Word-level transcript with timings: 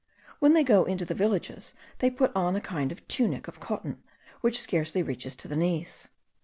When 0.39 0.53
they 0.55 0.63
go 0.63 0.83
into 0.85 1.05
the 1.05 1.13
villages 1.13 1.75
they 1.99 2.09
put 2.09 2.35
on 2.35 2.55
a 2.55 2.59
kind 2.59 2.91
of 2.91 3.07
tunic 3.07 3.47
of 3.47 3.59
cotton, 3.59 4.01
which 4.39 4.59
scarcely 4.59 5.03
reaches 5.03 5.35
to 5.35 5.47
the 5.47 5.55
knees. 5.55 6.07